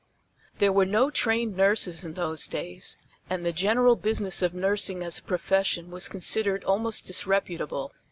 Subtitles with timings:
[0.57, 2.97] There were no trained nurses in those days,
[3.29, 7.91] and the general business of nursing as a profession was considered almost disreputable.